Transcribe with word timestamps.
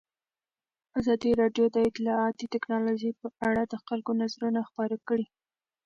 ازادي 0.99 1.31
راډیو 1.41 1.65
د 1.71 1.77
اطلاعاتی 1.89 2.45
تکنالوژي 2.55 3.11
په 3.21 3.27
اړه 3.49 3.63
د 3.67 3.73
خلکو 3.85 4.11
نظرونه 4.21 4.59
خپاره 4.69 4.95
کړي. 5.07 5.25